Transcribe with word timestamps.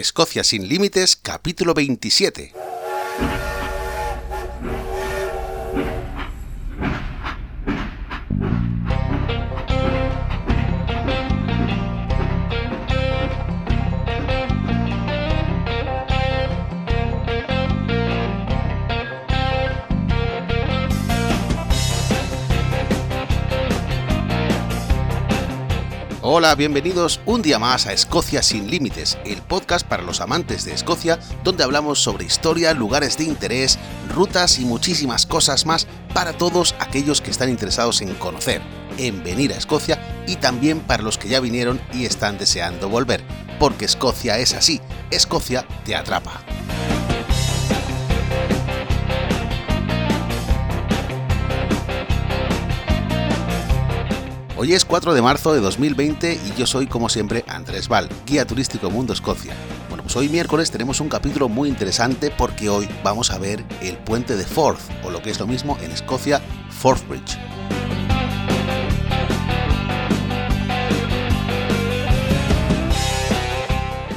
Escocia 0.00 0.42
sin 0.44 0.66
Límites, 0.66 1.14
capítulo 1.14 1.74
27. 1.74 2.54
Hola, 26.32 26.54
bienvenidos 26.54 27.18
un 27.26 27.42
día 27.42 27.58
más 27.58 27.88
a 27.88 27.92
Escocia 27.92 28.40
sin 28.40 28.70
Límites, 28.70 29.18
el 29.24 29.42
podcast 29.42 29.84
para 29.84 30.04
los 30.04 30.20
amantes 30.20 30.64
de 30.64 30.72
Escocia, 30.72 31.18
donde 31.42 31.64
hablamos 31.64 31.98
sobre 31.98 32.24
historia, 32.24 32.72
lugares 32.72 33.18
de 33.18 33.24
interés, 33.24 33.80
rutas 34.14 34.60
y 34.60 34.64
muchísimas 34.64 35.26
cosas 35.26 35.66
más 35.66 35.88
para 36.14 36.32
todos 36.32 36.76
aquellos 36.78 37.20
que 37.20 37.32
están 37.32 37.48
interesados 37.48 38.00
en 38.00 38.14
conocer, 38.14 38.62
en 38.96 39.24
venir 39.24 39.52
a 39.52 39.56
Escocia 39.56 40.22
y 40.28 40.36
también 40.36 40.78
para 40.78 41.02
los 41.02 41.18
que 41.18 41.28
ya 41.28 41.40
vinieron 41.40 41.80
y 41.92 42.04
están 42.04 42.38
deseando 42.38 42.88
volver, 42.88 43.24
porque 43.58 43.86
Escocia 43.86 44.38
es 44.38 44.54
así, 44.54 44.80
Escocia 45.10 45.66
te 45.84 45.96
atrapa. 45.96 46.44
Hoy 54.62 54.74
es 54.74 54.84
4 54.84 55.14
de 55.14 55.22
marzo 55.22 55.54
de 55.54 55.60
2020 55.60 56.34
y 56.34 56.58
yo 56.58 56.66
soy 56.66 56.86
como 56.86 57.08
siempre 57.08 57.46
Andrés 57.48 57.88
Val, 57.88 58.10
guía 58.26 58.46
turístico 58.46 58.90
Mundo 58.90 59.14
Escocia. 59.14 59.54
Bueno, 59.88 60.02
pues 60.02 60.14
hoy 60.16 60.28
miércoles 60.28 60.70
tenemos 60.70 61.00
un 61.00 61.08
capítulo 61.08 61.48
muy 61.48 61.70
interesante 61.70 62.30
porque 62.30 62.68
hoy 62.68 62.86
vamos 63.02 63.30
a 63.30 63.38
ver 63.38 63.64
el 63.80 63.96
puente 63.96 64.36
de 64.36 64.44
Forth, 64.44 64.82
o 65.02 65.08
lo 65.08 65.22
que 65.22 65.30
es 65.30 65.40
lo 65.40 65.46
mismo 65.46 65.78
en 65.80 65.90
Escocia, 65.92 66.42
Forth 66.68 67.08
Bridge. 67.08 67.38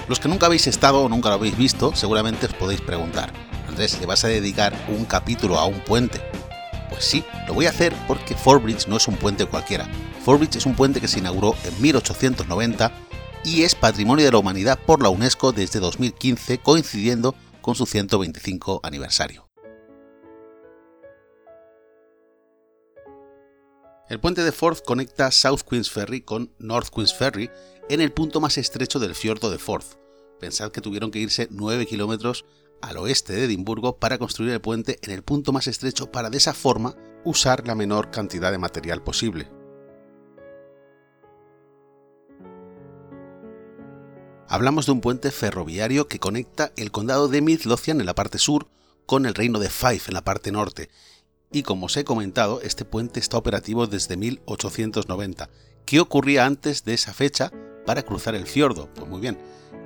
Los 0.09 0.19
que 0.19 0.27
nunca 0.27 0.47
habéis 0.47 0.67
estado 0.67 1.03
o 1.03 1.07
nunca 1.07 1.29
lo 1.29 1.35
habéis 1.35 1.55
visto, 1.55 1.95
seguramente 1.95 2.47
os 2.47 2.53
podéis 2.53 2.81
preguntar, 2.81 3.31
Andrés, 3.69 3.97
¿le 3.97 4.05
vas 4.05 4.25
a 4.25 4.27
dedicar 4.27 4.73
un 4.89 5.05
capítulo 5.05 5.57
a 5.57 5.67
un 5.67 5.79
puente? 5.79 6.32
Pues 6.93 7.05
sí, 7.05 7.25
lo 7.47 7.55
voy 7.55 7.65
a 7.65 7.71
hacer 7.71 7.91
porque 8.07 8.35
Bridge 8.35 8.87
no 8.87 8.97
es 8.97 9.07
un 9.07 9.15
puente 9.15 9.47
cualquiera. 9.47 9.89
Bridge 10.27 10.57
es 10.57 10.67
un 10.67 10.75
puente 10.75 11.01
que 11.01 11.07
se 11.07 11.17
inauguró 11.17 11.55
en 11.63 11.81
1890 11.81 12.91
y 13.43 13.63
es 13.63 13.73
Patrimonio 13.73 14.23
de 14.23 14.31
la 14.31 14.37
Humanidad 14.37 14.77
por 14.77 15.01
la 15.01 15.09
UNESCO 15.09 15.51
desde 15.53 15.79
2015, 15.79 16.59
coincidiendo 16.59 17.33
con 17.63 17.73
su 17.73 17.87
125 17.87 18.81
aniversario. 18.83 19.49
El 24.07 24.19
puente 24.19 24.43
de 24.43 24.51
Forth 24.51 24.85
conecta 24.85 25.31
South 25.31 25.61
Queens 25.67 25.89
Ferry 25.89 26.21
con 26.21 26.53
North 26.59 26.89
Queens 26.93 27.15
Ferry 27.15 27.49
en 27.89 28.01
el 28.01 28.11
punto 28.11 28.39
más 28.39 28.59
estrecho 28.59 28.99
del 28.99 29.15
fiordo 29.15 29.49
de 29.49 29.57
Forth. 29.57 29.97
Pensad 30.39 30.69
que 30.69 30.81
tuvieron 30.81 31.09
que 31.09 31.17
irse 31.17 31.47
9 31.49 31.87
kilómetros 31.87 32.45
al 32.83 32.97
oeste 32.97 33.33
de 33.33 33.45
Edimburgo 33.45 33.97
para 33.97 34.17
construir 34.17 34.51
el 34.51 34.59
puente 34.59 34.99
en 35.03 35.11
el 35.11 35.23
punto 35.23 35.53
más 35.53 35.67
estrecho 35.67 36.11
para 36.11 36.29
de 36.29 36.37
esa 36.37 36.53
forma 36.53 36.95
usar 37.23 37.65
la 37.65 37.75
menor 37.75 38.11
cantidad 38.11 38.51
de 38.51 38.57
material 38.57 39.01
posible. 39.01 39.49
Hablamos 44.49 44.85
de 44.85 44.91
un 44.91 44.99
puente 44.99 45.31
ferroviario 45.31 46.09
que 46.09 46.19
conecta 46.19 46.73
el 46.75 46.91
condado 46.91 47.29
de 47.29 47.41
Midlothian 47.41 48.01
en 48.01 48.05
la 48.05 48.15
parte 48.15 48.37
sur 48.37 48.67
con 49.05 49.25
el 49.25 49.33
reino 49.33 49.59
de 49.59 49.69
Fife 49.69 50.09
en 50.09 50.13
la 50.13 50.25
parte 50.25 50.51
norte. 50.51 50.89
Y 51.53 51.63
como 51.63 51.85
os 51.85 51.95
he 51.95 52.03
comentado, 52.03 52.59
este 52.61 52.83
puente 52.83 53.21
está 53.21 53.37
operativo 53.37 53.87
desde 53.87 54.17
1890. 54.17 55.49
¿Qué 55.85 56.01
ocurría 56.01 56.45
antes 56.45 56.83
de 56.83 56.93
esa 56.93 57.13
fecha 57.13 57.51
para 57.85 58.03
cruzar 58.03 58.35
el 58.35 58.45
fiordo? 58.45 58.89
Pues 58.93 59.07
muy 59.07 59.21
bien, 59.21 59.37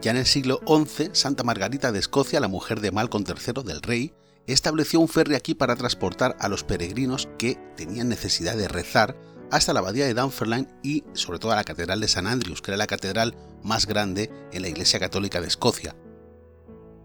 ya 0.01 0.11
en 0.11 0.17
el 0.17 0.25
siglo 0.25 0.61
XI, 0.67 1.09
Santa 1.13 1.43
Margarita 1.43 1.91
de 1.91 1.99
Escocia, 1.99 2.39
la 2.39 2.47
mujer 2.47 2.81
de 2.81 2.91
Malcolm 2.91 3.23
III 3.27 3.63
del 3.63 3.81
rey, 3.81 4.13
estableció 4.45 4.99
un 4.99 5.07
ferry 5.07 5.35
aquí 5.35 5.55
para 5.55 5.75
transportar 5.75 6.35
a 6.39 6.47
los 6.47 6.63
peregrinos 6.63 7.27
que 7.37 7.59
tenían 7.75 8.07
necesidad 8.07 8.55
de 8.55 8.67
rezar 8.67 9.17
hasta 9.51 9.73
la 9.73 9.79
abadía 9.79 10.05
de 10.05 10.13
Dunfermline 10.13 10.67
y 10.83 11.03
sobre 11.13 11.39
todo 11.39 11.51
a 11.51 11.55
la 11.55 11.63
catedral 11.63 11.99
de 11.99 12.07
San 12.07 12.27
Andrews, 12.27 12.61
que 12.61 12.71
era 12.71 12.77
la 12.77 12.87
catedral 12.87 13.35
más 13.63 13.85
grande 13.85 14.31
en 14.51 14.61
la 14.61 14.69
Iglesia 14.69 14.99
Católica 14.99 15.41
de 15.41 15.47
Escocia. 15.47 15.95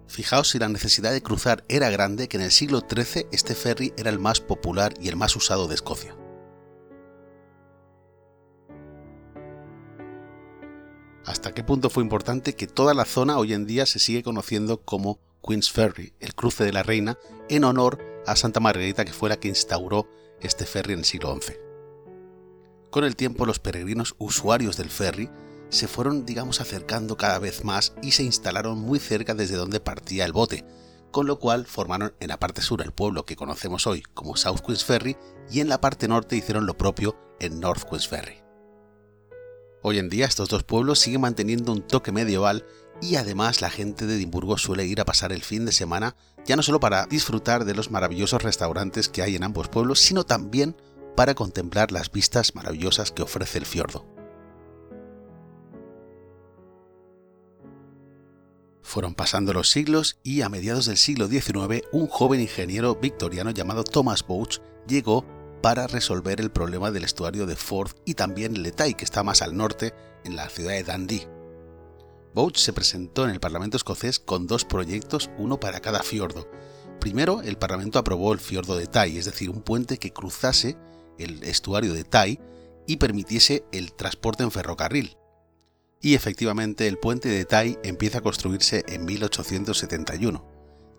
Fijaos 0.08 0.50
si 0.50 0.58
la 0.58 0.69
necesidad 0.69 1.12
de 1.12 1.22
cruzar 1.22 1.64
era 1.69 1.88
grande 1.91 2.28
que 2.28 2.36
en 2.36 2.42
el 2.42 2.50
siglo 2.50 2.81
XIII 2.81 3.26
este 3.32 3.54
ferry 3.54 3.94
era 3.97 4.10
el 4.10 4.19
más 4.19 4.41
popular 4.41 4.92
y 5.00 5.08
el 5.08 5.16
más 5.16 5.34
usado 5.36 5.69
de 5.69 5.75
Escocia. 5.75 6.14
Hasta 11.42 11.54
qué 11.54 11.64
punto 11.64 11.91
fue 11.91 12.04
importante 12.04 12.54
que 12.54 12.69
toda 12.69 12.94
la 12.94 13.04
zona 13.04 13.36
hoy 13.36 13.53
en 13.53 13.66
día 13.66 13.84
se 13.84 13.98
sigue 13.98 14.22
conociendo 14.22 14.82
como 14.82 15.19
Queen's 15.44 15.72
Ferry, 15.72 16.12
el 16.20 16.36
cruce 16.36 16.62
de 16.62 16.72
la 16.72 16.84
reina, 16.84 17.19
en 17.48 17.64
honor 17.64 17.98
a 18.28 18.36
Santa 18.36 18.60
Margarita 18.60 19.04
que 19.04 19.12
fue 19.12 19.28
la 19.28 19.41
que 19.41 19.48
instauró 19.48 20.08
este 20.41 20.66
ferry 20.66 20.92
en 20.92 21.00
el 21.00 21.04
siglo 21.04 21.36
XI. 21.42 21.54
Con 22.92 23.02
el 23.02 23.16
tiempo 23.16 23.44
los 23.44 23.58
peregrinos 23.58 24.14
usuarios 24.19 24.76
del 24.76 24.88
ferry 24.88 25.31
se 25.69 25.88
fueron, 25.88 26.25
digamos, 26.25 26.60
acercando 26.60 27.16
cada 27.16 27.41
vez 27.41 27.64
más 27.64 27.92
y 28.02 28.12
se 28.12 28.22
instalaron 28.22 28.78
muy 28.78 29.00
cerca 29.00 29.34
desde 29.34 29.56
donde 29.56 29.81
partía 29.81 30.25
el 30.25 30.32
bote, 30.32 30.64
con 31.10 31.26
lo 31.26 31.41
cual 31.41 31.66
formaron 31.66 32.14
en 32.20 32.28
la 32.28 32.38
parte 32.38 32.62
sur 32.62 32.82
el 32.82 32.92
pueblo 32.92 33.26
que 33.26 33.34
conocemos 33.34 33.88
hoy 33.88 34.02
como 34.14 34.36
South 34.36 34.60
Queen's 34.64 34.84
Ferry 34.84 35.16
y 35.50 35.58
en 35.58 35.69
la 35.69 35.81
parte 35.81 36.06
norte 36.06 36.36
hicieron 36.36 36.66
lo 36.66 36.78
propio 36.78 37.16
en 37.41 37.58
North 37.58 37.82
Queen's 37.82 38.06
Ferry. 38.06 38.41
Hoy 39.84 39.98
en 39.98 40.09
día 40.09 40.26
estos 40.26 40.48
dos 40.48 40.62
pueblos 40.62 41.00
siguen 41.00 41.22
manteniendo 41.22 41.72
un 41.72 41.82
toque 41.82 42.12
medieval 42.12 42.65
y 43.00 43.16
además 43.16 43.60
la 43.60 43.69
gente 43.69 44.06
de 44.06 44.15
Edimburgo 44.15 44.56
suele 44.56 44.87
ir 44.87 45.00
a 45.00 45.04
pasar 45.04 45.32
el 45.32 45.43
fin 45.43 45.65
de 45.66 45.72
semana 45.72 46.15
ya 46.44 46.54
no 46.54 46.62
solo 46.62 46.78
para 46.78 47.06
disfrutar 47.06 47.65
de 47.65 47.75
los 47.75 47.91
maravillosos 47.91 48.43
restaurantes 48.43 49.09
que 49.09 49.22
hay 49.22 49.34
en 49.34 49.43
ambos 49.43 49.69
pueblos, 49.69 49.98
sino 49.98 50.25
también 50.25 50.76
para 51.16 51.34
contemplar 51.34 51.91
las 51.91 52.12
vistas 52.12 52.54
maravillosas 52.54 53.10
que 53.10 53.22
ofrece 53.22 53.59
el 53.59 53.66
fiordo. 53.66 54.06
Fueron 58.82 59.14
pasando 59.14 59.53
los 59.53 59.70
siglos 59.70 60.20
y 60.22 60.43
a 60.43 60.49
mediados 60.49 60.87
del 60.87 60.97
siglo 60.97 61.26
XIX 61.26 61.87
un 61.93 62.06
joven 62.06 62.41
ingeniero 62.41 62.94
victoriano 62.94 63.50
llamado 63.50 63.82
Thomas 63.82 64.25
Bouch 64.25 64.60
llegó 64.87 65.25
para 65.62 65.86
resolver 65.86 66.40
el 66.40 66.50
problema 66.50 66.90
del 66.90 67.04
estuario 67.04 67.46
de 67.46 67.56
Forth 67.56 67.96
y 68.04 68.14
también 68.14 68.60
Tai, 68.74 68.94
que 68.94 69.04
está 69.04 69.22
más 69.22 69.42
al 69.42 69.56
norte, 69.56 69.94
en 70.24 70.36
la 70.36 70.48
ciudad 70.48 70.72
de 70.72 70.82
Dundee. 70.82 71.28
Bouch 72.34 72.56
se 72.56 72.72
presentó 72.72 73.24
en 73.24 73.30
el 73.30 73.40
Parlamento 73.40 73.76
escocés 73.76 74.18
con 74.18 74.46
dos 74.46 74.64
proyectos, 74.64 75.30
uno 75.38 75.60
para 75.60 75.80
cada 75.80 76.02
fiordo. 76.02 76.50
Primero, 76.98 77.42
el 77.42 77.58
Parlamento 77.58 77.98
aprobó 77.98 78.32
el 78.32 78.40
fiordo 78.40 78.76
de 78.76 78.86
Tai, 78.86 79.16
es 79.16 79.26
decir, 79.26 79.50
un 79.50 79.62
puente 79.62 79.98
que 79.98 80.12
cruzase 80.12 80.76
el 81.18 81.42
estuario 81.44 81.92
de 81.94 82.04
Tai 82.04 82.40
y 82.86 82.96
permitiese 82.96 83.64
el 83.70 83.92
transporte 83.92 84.42
en 84.42 84.50
ferrocarril. 84.50 85.16
Y 86.00 86.14
efectivamente 86.14 86.88
el 86.88 86.98
puente 86.98 87.28
de 87.28 87.44
Tai 87.44 87.78
empieza 87.84 88.18
a 88.18 88.22
construirse 88.22 88.84
en 88.88 89.04
1871. 89.04 90.44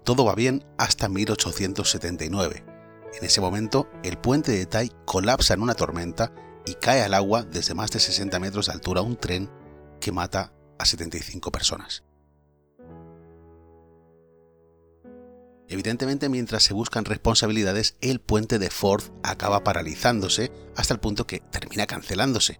Todo 0.05 0.23
va 0.23 0.35
bien 0.35 0.63
hasta 0.77 1.09
1879. 1.09 2.72
En 3.13 3.23
ese 3.23 3.41
momento, 3.41 3.87
el 4.03 4.17
puente 4.17 4.51
de 4.51 4.65
Tai 4.65 4.91
colapsa 5.05 5.53
en 5.53 5.61
una 5.61 5.75
tormenta 5.75 6.33
y 6.65 6.73
cae 6.75 7.03
al 7.03 7.13
agua 7.13 7.43
desde 7.43 7.75
más 7.75 7.91
de 7.91 7.99
60 7.99 8.39
metros 8.39 8.67
de 8.67 8.73
altura 8.73 9.01
un 9.01 9.17
tren 9.17 9.49
que 9.99 10.11
mata 10.11 10.53
a 10.79 10.85
75 10.85 11.51
personas. 11.51 12.03
Evidentemente, 15.69 16.29
mientras 16.29 16.63
se 16.63 16.73
buscan 16.73 17.05
responsabilidades, 17.05 17.97
el 18.01 18.19
puente 18.19 18.59
de 18.59 18.69
Ford 18.69 19.03
acaba 19.23 19.63
paralizándose 19.63 20.51
hasta 20.75 20.93
el 20.93 20.99
punto 20.99 21.25
que 21.25 21.39
termina 21.39 21.87
cancelándose. 21.87 22.59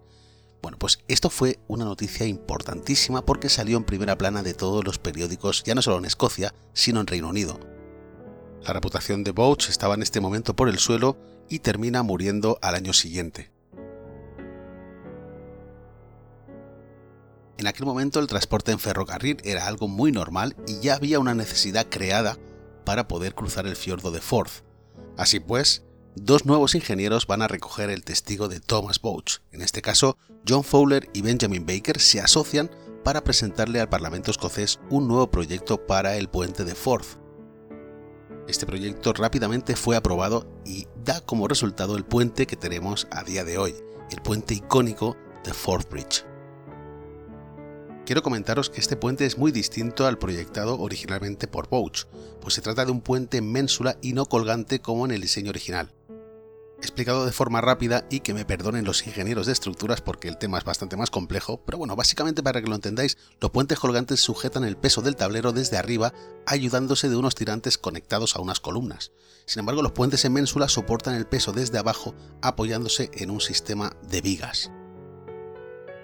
Bueno, 0.62 0.78
pues 0.78 1.00
esto 1.08 1.30
fue 1.30 1.58
una 1.68 1.84
noticia 1.84 2.26
importantísima 2.26 3.24
porque 3.24 3.50
salió 3.50 3.76
en 3.76 3.84
primera 3.84 4.16
plana 4.16 4.42
de 4.42 4.54
todos 4.54 4.84
los 4.84 4.98
periódicos, 4.98 5.62
ya 5.64 5.74
no 5.74 5.82
solo 5.82 5.98
en 5.98 6.06
Escocia, 6.06 6.54
sino 6.72 7.00
en 7.00 7.06
Reino 7.06 7.28
Unido. 7.28 7.73
La 8.64 8.72
reputación 8.72 9.24
de 9.24 9.32
Bouch 9.32 9.68
estaba 9.68 9.94
en 9.94 10.02
este 10.02 10.20
momento 10.20 10.56
por 10.56 10.70
el 10.70 10.78
suelo 10.78 11.18
y 11.50 11.58
termina 11.58 12.02
muriendo 12.02 12.58
al 12.62 12.74
año 12.74 12.94
siguiente. 12.94 13.52
En 17.58 17.66
aquel 17.66 17.84
momento 17.84 18.20
el 18.20 18.26
transporte 18.26 18.72
en 18.72 18.78
ferrocarril 18.78 19.36
era 19.44 19.66
algo 19.66 19.86
muy 19.86 20.12
normal 20.12 20.56
y 20.66 20.80
ya 20.80 20.94
había 20.94 21.20
una 21.20 21.34
necesidad 21.34 21.86
creada 21.90 22.38
para 22.84 23.06
poder 23.06 23.34
cruzar 23.34 23.66
el 23.66 23.76
fiordo 23.76 24.10
de 24.10 24.22
Forth. 24.22 24.64
Así 25.18 25.40
pues, 25.40 25.84
dos 26.16 26.46
nuevos 26.46 26.74
ingenieros 26.74 27.26
van 27.26 27.42
a 27.42 27.48
recoger 27.48 27.90
el 27.90 28.02
testigo 28.02 28.48
de 28.48 28.60
Thomas 28.60 28.98
Bouch. 28.98 29.40
En 29.52 29.60
este 29.60 29.82
caso, 29.82 30.16
John 30.48 30.64
Fowler 30.64 31.10
y 31.12 31.20
Benjamin 31.20 31.66
Baker 31.66 32.00
se 32.00 32.20
asocian 32.20 32.70
para 33.04 33.22
presentarle 33.22 33.80
al 33.80 33.90
Parlamento 33.90 34.30
escocés 34.30 34.80
un 34.88 35.06
nuevo 35.06 35.30
proyecto 35.30 35.86
para 35.86 36.16
el 36.16 36.28
puente 36.28 36.64
de 36.64 36.74
Forth. 36.74 37.23
Este 38.46 38.66
proyecto 38.66 39.12
rápidamente 39.14 39.74
fue 39.74 39.96
aprobado 39.96 40.46
y 40.66 40.86
da 41.02 41.20
como 41.22 41.48
resultado 41.48 41.96
el 41.96 42.04
puente 42.04 42.46
que 42.46 42.56
tenemos 42.56 43.06
a 43.10 43.24
día 43.24 43.42
de 43.42 43.56
hoy, 43.56 43.74
el 44.10 44.20
puente 44.20 44.54
icónico 44.54 45.16
de 45.44 45.54
Forth 45.54 45.90
Bridge. 45.90 46.24
Quiero 48.04 48.22
comentaros 48.22 48.68
que 48.68 48.80
este 48.80 48.96
puente 48.96 49.24
es 49.24 49.38
muy 49.38 49.50
distinto 49.50 50.06
al 50.06 50.18
proyectado 50.18 50.78
originalmente 50.78 51.48
por 51.48 51.70
Bouch, 51.70 52.04
pues 52.42 52.52
se 52.52 52.60
trata 52.60 52.84
de 52.84 52.92
un 52.92 53.00
puente 53.00 53.40
ménsula 53.40 53.96
y 54.02 54.12
no 54.12 54.26
colgante 54.26 54.80
como 54.80 55.06
en 55.06 55.12
el 55.12 55.22
diseño 55.22 55.48
original 55.48 55.90
explicado 56.84 57.26
de 57.26 57.32
forma 57.32 57.60
rápida 57.60 58.04
y 58.10 58.20
que 58.20 58.34
me 58.34 58.44
perdonen 58.44 58.84
los 58.84 59.06
ingenieros 59.06 59.46
de 59.46 59.52
estructuras 59.52 60.00
porque 60.00 60.28
el 60.28 60.38
tema 60.38 60.58
es 60.58 60.64
bastante 60.64 60.96
más 60.96 61.10
complejo, 61.10 61.62
pero 61.64 61.78
bueno, 61.78 61.96
básicamente 61.96 62.42
para 62.42 62.60
que 62.60 62.68
lo 62.68 62.74
entendáis, 62.74 63.18
los 63.40 63.50
puentes 63.50 63.78
colgantes 63.78 64.20
sujetan 64.20 64.64
el 64.64 64.76
peso 64.76 65.02
del 65.02 65.16
tablero 65.16 65.52
desde 65.52 65.76
arriba 65.76 66.12
ayudándose 66.46 67.08
de 67.08 67.16
unos 67.16 67.34
tirantes 67.34 67.78
conectados 67.78 68.36
a 68.36 68.40
unas 68.40 68.60
columnas. 68.60 69.12
Sin 69.46 69.60
embargo, 69.60 69.82
los 69.82 69.92
puentes 69.92 70.24
en 70.24 70.34
ménsula 70.34 70.68
soportan 70.68 71.14
el 71.14 71.26
peso 71.26 71.52
desde 71.52 71.78
abajo 71.78 72.14
apoyándose 72.42 73.10
en 73.14 73.30
un 73.30 73.40
sistema 73.40 73.96
de 74.08 74.20
vigas. 74.20 74.70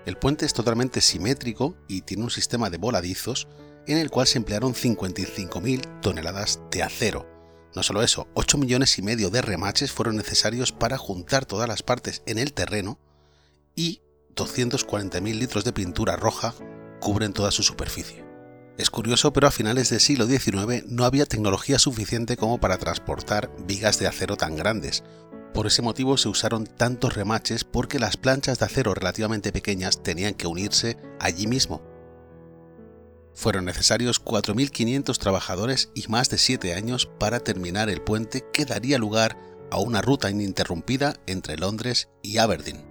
El 0.06 0.16
puente 0.16 0.46
es 0.46 0.54
totalmente 0.54 1.00
simétrico 1.00 1.76
y 1.86 2.02
tiene 2.02 2.24
un 2.24 2.30
sistema 2.30 2.70
de 2.70 2.78
voladizos 2.78 3.48
en 3.86 3.98
el 3.98 4.10
cual 4.10 4.26
se 4.26 4.38
emplearon 4.38 4.74
55.000 4.74 6.00
toneladas 6.00 6.60
de 6.70 6.82
acero, 6.82 7.26
no 7.74 7.82
solo 7.82 8.02
eso, 8.02 8.28
8 8.34 8.58
millones 8.58 8.98
y 8.98 9.02
medio 9.02 9.30
de 9.30 9.42
remaches 9.42 9.92
fueron 9.92 10.16
necesarios 10.16 10.72
para 10.72 10.98
juntar 10.98 11.46
todas 11.46 11.68
las 11.68 11.82
partes 11.82 12.22
en 12.26 12.38
el 12.38 12.52
terreno 12.52 12.98
y 13.76 14.00
240.000 14.34 15.38
litros 15.38 15.64
de 15.64 15.72
pintura 15.72 16.16
roja 16.16 16.54
cubren 17.00 17.32
toda 17.32 17.50
su 17.50 17.62
superficie. 17.62 18.24
Es 18.76 18.90
curioso, 18.90 19.32
pero 19.32 19.46
a 19.46 19.50
finales 19.50 19.90
del 19.90 20.00
siglo 20.00 20.26
XIX 20.26 20.84
no 20.86 21.04
había 21.04 21.26
tecnología 21.26 21.78
suficiente 21.78 22.36
como 22.36 22.58
para 22.58 22.78
transportar 22.78 23.50
vigas 23.66 23.98
de 23.98 24.06
acero 24.06 24.36
tan 24.36 24.56
grandes. 24.56 25.04
Por 25.52 25.66
ese 25.66 25.82
motivo 25.82 26.16
se 26.16 26.28
usaron 26.28 26.66
tantos 26.66 27.14
remaches 27.14 27.64
porque 27.64 27.98
las 27.98 28.16
planchas 28.16 28.58
de 28.58 28.64
acero 28.64 28.94
relativamente 28.94 29.52
pequeñas 29.52 30.02
tenían 30.02 30.34
que 30.34 30.46
unirse 30.46 30.96
allí 31.18 31.46
mismo 31.46 31.89
fueron 33.40 33.64
necesarios 33.64 34.22
4.500 34.22 35.16
trabajadores 35.18 35.90
y 35.94 36.06
más 36.08 36.28
de 36.28 36.36
7 36.36 36.74
años 36.74 37.10
para 37.18 37.40
terminar 37.40 37.88
el 37.88 38.02
puente 38.02 38.44
que 38.52 38.66
daría 38.66 38.98
lugar 38.98 39.38
a 39.70 39.78
una 39.78 40.02
ruta 40.02 40.30
ininterrumpida 40.30 41.16
entre 41.26 41.56
Londres 41.56 42.10
y 42.22 42.36
Aberdeen. 42.36 42.84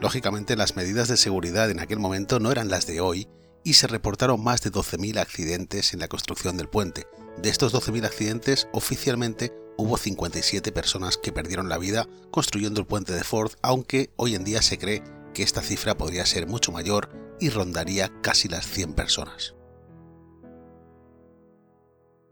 Lógicamente 0.00 0.54
las 0.56 0.76
medidas 0.76 1.08
de 1.08 1.16
seguridad 1.16 1.68
en 1.68 1.80
aquel 1.80 1.98
momento 1.98 2.38
no 2.38 2.52
eran 2.52 2.68
las 2.68 2.86
de 2.86 3.00
hoy 3.00 3.28
y 3.64 3.74
se 3.74 3.88
reportaron 3.88 4.42
más 4.42 4.62
de 4.62 4.70
12.000 4.70 5.18
accidentes 5.18 5.92
en 5.94 6.00
la 6.00 6.08
construcción 6.08 6.56
del 6.56 6.68
puente. 6.68 7.08
De 7.42 7.50
estos 7.50 7.74
12.000 7.74 8.06
accidentes, 8.06 8.68
oficialmente 8.72 9.52
hubo 9.76 9.96
57 9.96 10.70
personas 10.70 11.16
que 11.16 11.32
perdieron 11.32 11.68
la 11.68 11.78
vida 11.78 12.08
construyendo 12.30 12.80
el 12.80 12.86
puente 12.86 13.12
de 13.12 13.24
Ford, 13.24 13.52
aunque 13.62 14.10
hoy 14.14 14.36
en 14.36 14.44
día 14.44 14.62
se 14.62 14.78
cree 14.78 15.02
que 15.32 15.42
esta 15.42 15.62
cifra 15.62 15.96
podría 15.96 16.26
ser 16.26 16.46
mucho 16.46 16.72
mayor 16.72 17.10
y 17.40 17.48
rondaría 17.50 18.10
casi 18.22 18.48
las 18.48 18.66
100 18.66 18.94
personas. 18.94 19.54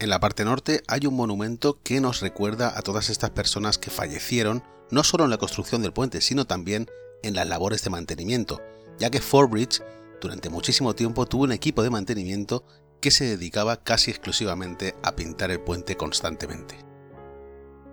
En 0.00 0.10
la 0.10 0.20
parte 0.20 0.44
norte 0.44 0.82
hay 0.86 1.06
un 1.06 1.14
monumento 1.14 1.80
que 1.82 2.00
nos 2.00 2.20
recuerda 2.20 2.78
a 2.78 2.82
todas 2.82 3.10
estas 3.10 3.30
personas 3.30 3.78
que 3.78 3.90
fallecieron 3.90 4.62
no 4.90 5.02
solo 5.02 5.24
en 5.24 5.30
la 5.30 5.38
construcción 5.38 5.82
del 5.82 5.92
puente, 5.92 6.20
sino 6.20 6.46
también 6.46 6.88
en 7.22 7.34
las 7.34 7.48
labores 7.48 7.82
de 7.82 7.90
mantenimiento, 7.90 8.60
ya 8.98 9.10
que 9.10 9.20
Fort 9.20 9.50
Bridge 9.50 9.82
durante 10.20 10.50
muchísimo 10.50 10.94
tiempo 10.94 11.26
tuvo 11.26 11.44
un 11.44 11.52
equipo 11.52 11.82
de 11.82 11.90
mantenimiento 11.90 12.64
que 13.00 13.10
se 13.10 13.24
dedicaba 13.24 13.82
casi 13.82 14.10
exclusivamente 14.10 14.94
a 15.02 15.14
pintar 15.14 15.50
el 15.50 15.60
puente 15.60 15.96
constantemente. 15.96 16.76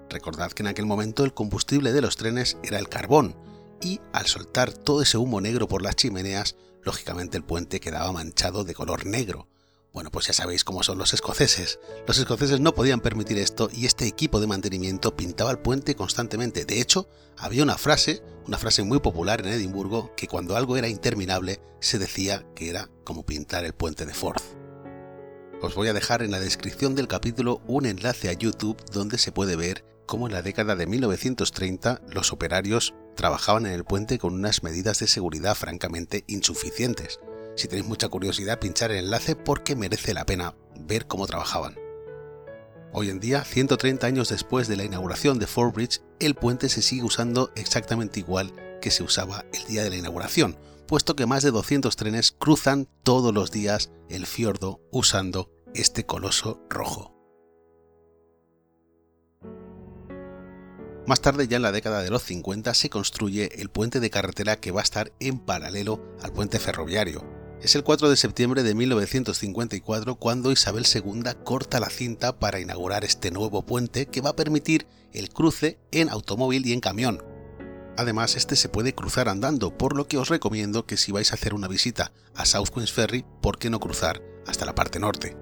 Recordad 0.10 0.51
que 0.51 0.63
en 0.63 0.68
aquel 0.68 0.86
momento 0.86 1.24
el 1.24 1.34
combustible 1.34 1.92
de 1.92 2.01
los 2.01 2.18
trenes 2.18 2.58
era 2.63 2.80
el 2.80 2.90
carbón, 2.90 3.36
y 3.81 4.01
al 4.13 4.27
soltar 4.27 4.74
todo 4.74 5.01
ese 5.01 5.18
humo 5.18 5.42
negro 5.42 5.68
por 5.68 5.81
las 5.81 5.95
chimeneas, 5.95 6.56
lógicamente 6.83 7.38
el 7.38 7.44
puente 7.44 7.80
quedaba 7.80 8.12
manchado 8.12 8.63
de 8.63 8.74
color 8.74 9.06
negro. 9.06 9.48
Bueno, 9.94 10.12
pues 10.12 10.27
ya 10.27 10.33
sabéis 10.33 10.66
cómo 10.66 10.83
son 10.83 10.98
los 10.98 11.13
escoceses. 11.13 11.80
Los 12.06 12.18
escoceses 12.18 12.60
no 12.60 12.75
podían 12.75 13.00
permitir 13.00 13.38
esto 13.38 13.69
y 13.72 13.86
este 13.86 14.06
equipo 14.06 14.42
de 14.42 14.48
mantenimiento 14.48 15.16
pintaba 15.16 15.51
el 15.51 15.60
puente 15.60 15.95
constantemente. 15.95 16.66
De 16.66 16.81
hecho, 16.81 17.07
había 17.38 17.63
una 17.63 17.77
frase, 17.77 18.22
una 18.45 18.57
frase 18.57 18.83
muy 18.83 19.00
popular 19.00 19.39
en 19.39 19.54
Edimburgo, 19.54 20.13
que 20.18 20.27
cuando 20.27 20.57
algo 20.57 20.75
era 20.75 20.89
interminable 20.89 21.62
se 21.80 21.98
decía 21.98 22.45
que 22.56 22.69
era 22.69 22.89
como 23.06 23.25
pintar 23.25 23.63
el 23.63 23.74
puente 23.74 24.06
de 24.06 24.13
Forth. 24.13 24.44
Os 25.62 25.75
voy 25.75 25.88
a 25.88 25.94
dejar 25.94 26.22
en 26.22 26.31
la 26.31 26.42
descripción 26.42 26.94
del 26.94 27.07
capítulo 27.07 27.62
un 27.66 27.86
enlace 27.86 28.27
a 28.27 28.33
YouTube 28.33 28.83
donde 28.92 29.18
se 29.18 29.31
puede 29.31 29.56
ver 29.56 29.86
cómo 30.06 30.27
en 30.27 30.33
la 30.33 30.42
década 30.42 30.75
de 30.75 30.88
1930 30.88 32.01
los 32.10 32.33
operarios 32.33 32.94
trabajaban 33.15 33.65
en 33.65 33.73
el 33.73 33.83
puente 33.83 34.19
con 34.19 34.33
unas 34.33 34.63
medidas 34.63 35.00
de 35.00 35.07
seguridad 35.07 35.56
francamente 35.56 36.23
insuficientes. 36.27 37.19
Si 37.56 37.67
tenéis 37.67 37.88
mucha 37.88 38.09
curiosidad, 38.09 38.59
pinchar 38.59 38.91
el 38.91 39.06
enlace 39.06 39.35
porque 39.35 39.75
merece 39.75 40.13
la 40.13 40.25
pena 40.25 40.56
ver 40.79 41.07
cómo 41.07 41.25
trabajaban. 41.25 41.75
Hoy 42.91 43.09
en 43.09 43.19
día, 43.19 43.44
130 43.44 44.07
años 44.07 44.29
después 44.29 44.67
de 44.67 44.77
la 44.77 44.85
inauguración 44.85 45.39
de 45.39 45.47
Fort 45.47 45.75
Bridge, 45.75 46.01
el 46.19 46.35
puente 46.35 46.69
se 46.69 46.81
sigue 46.81 47.03
usando 47.03 47.51
exactamente 47.56 48.19
igual 48.19 48.53
que 48.81 48.91
se 48.91 49.03
usaba 49.03 49.45
el 49.53 49.65
día 49.65 49.83
de 49.83 49.89
la 49.89 49.97
inauguración, 49.97 50.57
puesto 50.88 51.15
que 51.15 51.25
más 51.25 51.44
de 51.44 51.51
200 51.51 51.95
trenes 51.95 52.31
cruzan 52.31 52.88
todos 53.03 53.33
los 53.33 53.51
días 53.51 53.91
el 54.09 54.25
fiordo 54.25 54.79
usando 54.91 55.51
este 55.73 56.06
coloso 56.06 56.62
rojo. 56.69 57.14
Más 61.07 61.22
tarde, 61.22 61.48
ya 61.48 61.57
en 61.57 61.62
la 61.62 61.72
década 61.72 62.02
de 62.02 62.10
los 62.10 62.24
50, 62.24 62.74
se 62.74 62.90
construye 62.90 63.62
el 63.62 63.69
puente 63.69 64.00
de 64.00 64.10
carretera 64.10 64.60
que 64.60 64.72
va 64.72 64.81
a 64.81 64.84
estar 64.84 65.12
en 65.19 65.38
paralelo 65.38 66.04
al 66.22 66.34
puente 66.34 66.57
ferroviario. 66.57 67.24
Es 67.62 67.75
el 67.75 67.84
4 67.84 68.10
de 68.10 68.18
septiembre 68.18 68.63
de 68.63 68.74
1954 68.74 70.16
cuando 70.16 70.52
Isabel 70.52 70.86
II 70.92 71.24
corta 71.44 71.80
la 71.80 71.90
cinta 71.90 72.40
para 72.40 72.60
inaugurar 72.60 73.06
este 73.06 73.30
nuevo 73.30 73.66
puente 73.66 74.07
que 74.07 74.22
va 74.22 74.31
a 74.31 74.36
permitir 74.36 74.88
el 75.13 75.30
cruce 75.30 75.78
en 75.92 76.10
automóvil 76.10 76.66
y 76.66 76.74
en 76.74 76.80
camión. 76.80 77.24
Además, 77.98 78.36
este 78.36 78.56
se 78.56 78.68
puede 78.68 78.94
cruzar 78.94 79.30
andando, 79.30 79.78
por 79.78 79.96
lo 79.96 80.08
que 80.08 80.18
os 80.18 80.30
recomiendo 80.30 80.86
que 80.86 80.98
si 80.98 81.12
vais 81.12 81.31
a 81.31 81.36
hacer 81.36 81.54
una 81.54 81.68
visita 81.68 82.12
a 82.34 82.46
South 82.46 82.69
Queens 82.74 82.92
Ferry, 82.92 83.25
¿por 83.42 83.58
qué 83.60 83.69
no 83.69 83.80
cruzar 83.80 84.22
hasta 84.48 84.66
la 84.66 84.75
parte 84.75 85.00
norte? 85.00 85.38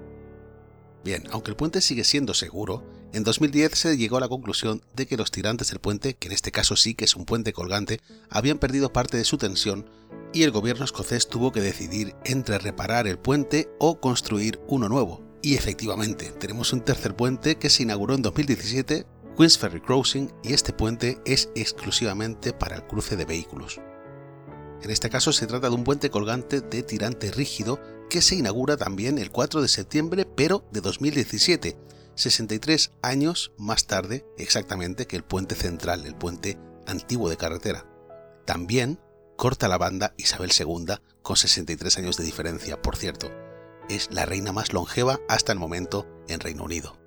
Bien, 1.04 1.24
aunque 1.32 1.50
el 1.50 1.56
puente 1.56 1.80
sigue 1.80 2.04
siendo 2.04 2.32
seguro, 2.32 2.84
en 3.14 3.22
2010 3.22 3.78
se 3.78 3.96
llegó 3.96 4.16
a 4.16 4.20
la 4.20 4.28
conclusión 4.28 4.82
de 4.96 5.06
que 5.06 5.16
los 5.16 5.30
tirantes 5.30 5.68
del 5.68 5.78
puente, 5.78 6.14
que 6.14 6.26
en 6.26 6.32
este 6.32 6.50
caso 6.50 6.74
sí 6.74 6.96
que 6.96 7.04
es 7.04 7.14
un 7.14 7.26
puente 7.26 7.52
colgante, 7.52 8.00
habían 8.28 8.58
perdido 8.58 8.92
parte 8.92 9.16
de 9.16 9.24
su 9.24 9.38
tensión 9.38 9.88
y 10.32 10.42
el 10.42 10.50
gobierno 10.50 10.84
escocés 10.84 11.28
tuvo 11.28 11.52
que 11.52 11.60
decidir 11.60 12.16
entre 12.24 12.58
reparar 12.58 13.06
el 13.06 13.20
puente 13.20 13.68
o 13.78 14.00
construir 14.00 14.58
uno 14.66 14.88
nuevo. 14.88 15.22
Y 15.42 15.54
efectivamente, 15.54 16.32
tenemos 16.40 16.72
un 16.72 16.80
tercer 16.80 17.14
puente 17.14 17.54
que 17.54 17.70
se 17.70 17.84
inauguró 17.84 18.16
en 18.16 18.22
2017, 18.22 19.06
Queens 19.38 19.58
Ferry 19.58 19.80
Crossing, 19.80 20.32
y 20.42 20.52
este 20.52 20.72
puente 20.72 21.20
es 21.24 21.50
exclusivamente 21.54 22.52
para 22.52 22.74
el 22.74 22.86
cruce 22.88 23.14
de 23.14 23.26
vehículos. 23.26 23.80
En 24.82 24.90
este 24.90 25.08
caso 25.08 25.32
se 25.32 25.46
trata 25.46 25.68
de 25.68 25.76
un 25.76 25.84
puente 25.84 26.10
colgante 26.10 26.62
de 26.62 26.82
tirante 26.82 27.30
rígido 27.30 27.80
que 28.10 28.22
se 28.22 28.34
inaugura 28.34 28.76
también 28.76 29.18
el 29.18 29.30
4 29.30 29.62
de 29.62 29.68
septiembre, 29.68 30.26
pero 30.26 30.64
de 30.72 30.80
2017, 30.80 31.76
63 32.14 32.92
años 33.02 33.52
más 33.58 33.86
tarde 33.86 34.24
exactamente 34.38 35.06
que 35.06 35.16
el 35.16 35.24
puente 35.24 35.54
central, 35.54 36.06
el 36.06 36.14
puente 36.14 36.58
antiguo 36.86 37.28
de 37.28 37.36
carretera. 37.36 37.86
También 38.44 39.00
corta 39.36 39.68
la 39.68 39.78
banda 39.78 40.14
Isabel 40.16 40.52
II 40.56 40.96
con 41.22 41.36
63 41.36 41.98
años 41.98 42.16
de 42.16 42.24
diferencia, 42.24 42.80
por 42.80 42.96
cierto. 42.96 43.30
Es 43.88 44.10
la 44.12 44.26
reina 44.26 44.52
más 44.52 44.72
longeva 44.72 45.20
hasta 45.28 45.52
el 45.52 45.58
momento 45.58 46.06
en 46.28 46.40
Reino 46.40 46.64
Unido. 46.64 47.03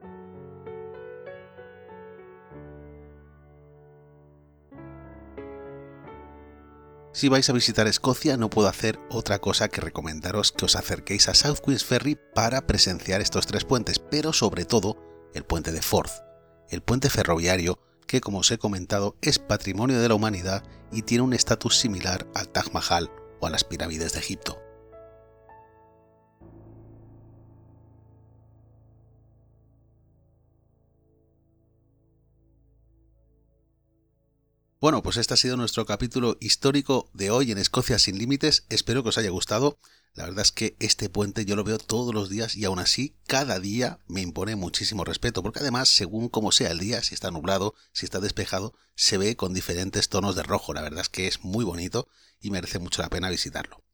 Si 7.18 7.30
vais 7.30 7.50
a 7.50 7.54
visitar 7.54 7.88
Escocia 7.88 8.38
no 8.38 8.52
puedo 8.52 8.68
hacer 8.68 9.00
otra 9.10 9.40
cosa 9.40 9.70
que 9.70 9.82
recomendaros 9.82 10.52
que 10.52 10.66
os 10.66 10.76
acerquéis 10.76 11.28
a 11.28 11.34
South 11.34 11.62
Queens 11.66 11.84
Ferry 11.84 12.16
para 12.36 12.68
presenciar 12.68 13.22
estos 13.22 13.48
tres 13.48 13.66
puentes, 13.66 13.98
pero 13.98 14.34
sobre 14.34 14.66
todo 14.66 14.98
el 15.34 15.44
puente 15.44 15.72
de 15.72 15.82
Forth, 15.82 16.12
el 16.70 16.84
puente 16.84 17.10
ferroviario 17.10 17.80
que 18.06 18.22
como 18.22 18.38
os 18.38 18.52
he 18.52 18.60
comentado 18.60 19.16
es 19.24 19.40
patrimonio 19.40 20.00
de 20.00 20.08
la 20.10 20.14
humanidad 20.14 20.62
y 20.92 21.02
tiene 21.02 21.24
un 21.24 21.34
estatus 21.34 21.80
similar 21.80 22.28
al 22.36 22.50
Taj 22.50 22.72
Mahal 22.72 23.10
o 23.40 23.48
a 23.48 23.50
las 23.50 23.64
pirámides 23.64 24.14
de 24.14 24.20
Egipto. 24.20 24.67
Bueno, 34.80 35.02
pues 35.02 35.18
este 35.18 35.34
ha 35.34 35.38
sido 35.38 35.58
nuestro 35.58 35.88
capítulo 35.88 36.38
histórico 36.40 37.10
de 37.16 37.32
hoy 37.32 37.52
en 37.52 37.58
Escocia 37.58 37.98
sin 37.98 38.20
Límites. 38.20 38.64
Espero 38.70 39.02
que 39.02 39.10
os 39.10 39.18
haya 39.18 39.32
gustado. 39.32 39.80
La 40.14 40.26
verdad 40.26 40.44
es 40.44 40.52
que 40.52 40.76
este 40.80 41.10
puente 41.10 41.46
yo 41.46 41.56
lo 41.56 41.64
veo 41.64 41.80
todos 41.80 42.14
los 42.14 42.30
días 42.30 42.56
y 42.56 42.66
aún 42.66 42.78
así 42.78 43.16
cada 43.26 43.60
día 43.60 43.98
me 44.06 44.22
impone 44.22 44.56
muchísimo 44.56 45.04
respeto, 45.04 45.42
porque 45.42 45.62
además 45.62 45.90
según 45.90 46.30
como 46.30 46.52
sea 46.52 46.70
el 46.70 46.78
día, 46.78 47.02
si 47.02 47.16
está 47.16 47.32
nublado, 47.32 47.74
si 47.92 48.06
está 48.06 48.20
despejado, 48.20 48.76
se 48.94 49.18
ve 49.18 49.36
con 49.36 49.56
diferentes 49.56 50.10
tonos 50.10 50.36
de 50.36 50.44
rojo. 50.44 50.76
La 50.76 50.84
verdad 50.84 51.02
es 51.02 51.10
que 51.10 51.26
es 51.26 51.44
muy 51.44 51.66
bonito 51.66 52.08
y 52.40 52.52
merece 52.52 52.78
mucho 52.78 53.02
la 53.02 53.10
pena 53.10 53.32
visitarlo. 53.32 53.87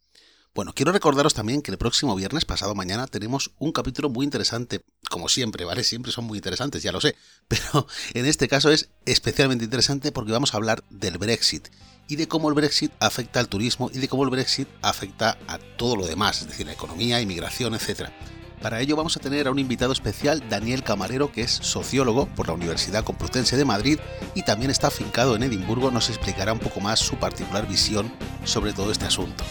Bueno, 0.56 0.72
quiero 0.76 0.92
recordaros 0.92 1.34
también 1.34 1.64
que 1.64 1.72
el 1.72 1.80
próximo 1.80 2.16
viernes, 2.16 2.46
pasado 2.46 2.76
mañana, 2.76 3.08
tenemos 3.08 3.50
un 3.58 3.72
capítulo 3.72 4.12
muy 4.12 4.24
interesante, 4.24 4.86
como 5.10 5.28
siempre, 5.28 5.66
¿vale? 5.66 5.84
Siempre 5.84 6.12
son 6.12 6.26
muy 6.26 6.38
interesantes, 6.38 6.84
ya 6.84 6.92
lo 6.92 7.02
sé, 7.02 7.16
pero 7.48 7.88
en 8.14 8.28
este 8.28 8.48
caso 8.48 8.70
es 8.70 8.90
especialmente 9.08 9.66
interesante 9.66 10.12
porque 10.12 10.32
vamos 10.32 10.54
a 10.54 10.58
hablar 10.58 10.84
del 10.92 11.18
Brexit 11.18 11.70
y 12.08 12.18
de 12.18 12.28
cómo 12.28 12.50
el 12.50 12.54
Brexit 12.54 12.92
afecta 13.00 13.40
al 13.40 13.48
turismo 13.48 13.90
y 13.92 13.98
de 13.98 14.08
cómo 14.08 14.26
el 14.26 14.30
Brexit 14.30 14.68
afecta 14.84 15.40
a 15.48 15.58
todo 15.58 15.96
lo 15.96 16.06
demás, 16.06 16.42
es 16.42 16.48
decir, 16.50 16.68
la 16.68 16.74
economía, 16.74 17.20
inmigración, 17.20 17.74
etc. 17.74 18.10
Para 18.62 18.80
ello 18.80 18.96
vamos 18.96 19.18
a 19.18 19.22
tener 19.22 19.48
a 19.48 19.52
un 19.52 19.58
invitado 19.58 19.92
especial, 19.92 20.48
Daniel 20.50 20.84
Camarero, 20.84 21.32
que 21.32 21.42
es 21.42 21.52
sociólogo 21.52 22.28
por 22.28 22.46
la 22.46 22.54
Universidad 22.54 23.04
Complutense 23.04 23.58
de 23.58 23.66
Madrid 23.66 23.98
y 24.36 24.44
también 24.44 24.70
está 24.70 24.90
afincado 24.90 25.36
en 25.36 25.42
Edimburgo, 25.42 25.90
nos 25.90 26.10
explicará 26.10 26.54
un 26.54 26.60
poco 26.60 26.80
más 26.80 27.00
su 27.00 27.16
particular 27.16 27.68
visión 27.68 28.14
sobre 28.44 28.74
todo 28.74 28.92
este 28.92 29.06
asunto. 29.06 29.44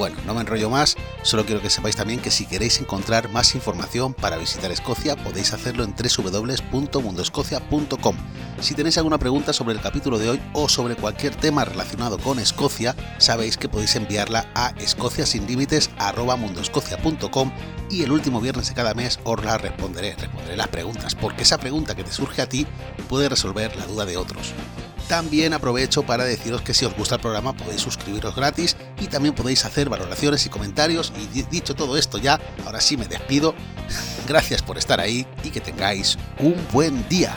Bueno, 0.00 0.16
no 0.24 0.32
me 0.32 0.40
enrollo 0.40 0.70
más, 0.70 0.96
solo 1.22 1.44
quiero 1.44 1.60
que 1.60 1.68
sepáis 1.68 1.94
también 1.94 2.20
que 2.20 2.30
si 2.30 2.46
queréis 2.46 2.80
encontrar 2.80 3.28
más 3.28 3.54
información 3.54 4.14
para 4.14 4.38
visitar 4.38 4.72
Escocia 4.72 5.14
podéis 5.14 5.52
hacerlo 5.52 5.84
en 5.84 5.94
www.mundoescocia.com. 5.94 8.16
Si 8.62 8.74
tenéis 8.74 8.96
alguna 8.96 9.18
pregunta 9.18 9.52
sobre 9.52 9.74
el 9.74 9.82
capítulo 9.82 10.18
de 10.18 10.30
hoy 10.30 10.40
o 10.54 10.70
sobre 10.70 10.96
cualquier 10.96 11.34
tema 11.34 11.66
relacionado 11.66 12.16
con 12.16 12.38
Escocia, 12.38 12.96
sabéis 13.18 13.58
que 13.58 13.68
podéis 13.68 13.94
enviarla 13.94 14.46
a 14.54 14.70
escociasinlímites.com 14.78 17.52
y 17.90 18.02
el 18.02 18.10
último 18.10 18.40
viernes 18.40 18.70
de 18.70 18.74
cada 18.74 18.94
mes 18.94 19.20
os 19.24 19.44
la 19.44 19.58
responderé, 19.58 20.16
responderé 20.16 20.56
las 20.56 20.68
preguntas, 20.68 21.14
porque 21.14 21.42
esa 21.42 21.58
pregunta 21.58 21.94
que 21.94 22.04
te 22.04 22.12
surge 22.12 22.40
a 22.40 22.48
ti 22.48 22.66
puede 23.06 23.28
resolver 23.28 23.76
la 23.76 23.84
duda 23.84 24.06
de 24.06 24.16
otros. 24.16 24.54
También 25.10 25.54
aprovecho 25.54 26.04
para 26.04 26.22
deciros 26.22 26.62
que 26.62 26.72
si 26.72 26.84
os 26.84 26.96
gusta 26.96 27.16
el 27.16 27.20
programa 27.20 27.52
podéis 27.52 27.80
suscribiros 27.80 28.36
gratis 28.36 28.76
y 29.00 29.08
también 29.08 29.34
podéis 29.34 29.64
hacer 29.64 29.88
valoraciones 29.88 30.46
y 30.46 30.50
comentarios. 30.50 31.12
Y 31.34 31.42
dicho 31.42 31.74
todo 31.74 31.96
esto 31.96 32.16
ya, 32.16 32.38
ahora 32.64 32.80
sí 32.80 32.96
me 32.96 33.08
despido. 33.08 33.56
Gracias 34.28 34.62
por 34.62 34.78
estar 34.78 35.00
ahí 35.00 35.26
y 35.42 35.50
que 35.50 35.60
tengáis 35.60 36.16
un 36.38 36.54
buen 36.72 37.08
día. 37.08 37.34